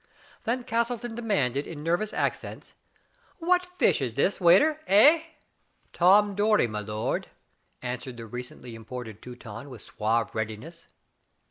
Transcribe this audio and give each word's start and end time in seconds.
Then 0.45 0.63
Castleton 0.63 1.13
demanded, 1.13 1.67
in 1.67 1.83
nervous 1.83 2.11
accents: 2.11 2.73
"What 3.37 3.63
fish 3.63 4.01
is 4.01 4.15
this, 4.15 4.41
waiter— 4.41 4.79
eh?" 4.87 5.21
*'Tom 5.93 6.33
Dory, 6.33 6.65
milord,*' 6.65 7.29
answered 7.83 8.17
the 8.17 8.25
recently 8.25 8.73
imported 8.73 9.21
Teuton 9.21 9.69
with 9.69 9.83
suave 9.83 10.33
readiness. 10.33 10.87